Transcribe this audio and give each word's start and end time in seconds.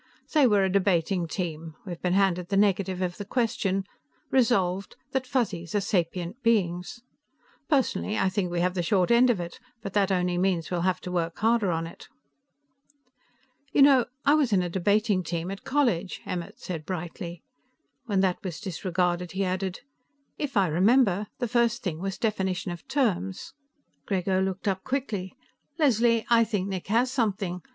Say 0.25 0.47
we're 0.47 0.63
a 0.65 0.69
debating 0.71 1.27
team; 1.27 1.75
we've 1.85 2.01
been 2.01 2.13
handed 2.13 2.49
the 2.49 2.57
negative 2.57 3.03
of 3.03 3.17
the 3.17 3.23
question. 3.23 3.83
Resolved: 4.31 4.95
that 5.11 5.27
Fuzzies 5.27 5.75
are 5.75 5.79
Sapient 5.79 6.41
Beings. 6.41 7.03
Personally, 7.69 8.17
I 8.17 8.27
think 8.27 8.49
we 8.51 8.61
have 8.61 8.73
the 8.73 8.81
short 8.81 9.11
end 9.11 9.29
of 9.29 9.39
it, 9.39 9.59
but 9.83 9.93
that 9.93 10.11
only 10.11 10.39
means 10.39 10.71
we'll 10.71 10.81
have 10.89 11.01
to 11.01 11.11
work 11.11 11.37
harder 11.37 11.69
on 11.71 11.85
it." 11.85 12.07
"You 13.73 13.83
know, 13.83 14.05
I 14.25 14.33
was 14.33 14.51
on 14.51 14.63
a 14.63 14.69
debating 14.69 15.21
team 15.21 15.51
at 15.51 15.63
college," 15.63 16.21
Emmert 16.25 16.57
said 16.57 16.83
brightly. 16.83 17.43
When 18.07 18.21
that 18.21 18.43
was 18.43 18.59
disregarded, 18.59 19.33
he 19.33 19.45
added: 19.45 19.81
"If 20.35 20.57
I 20.57 20.65
remember, 20.65 21.27
the 21.37 21.47
first 21.47 21.83
thing 21.83 21.99
was 21.99 22.17
definition 22.17 22.71
of 22.71 22.87
terms." 22.87 23.53
Grego 24.07 24.41
looked 24.41 24.67
up 24.67 24.83
quickly. 24.83 25.35
"Leslie, 25.77 26.25
I 26.27 26.43
think 26.43 26.69
Nick 26.69 26.87
has 26.87 27.11
something. 27.11 27.61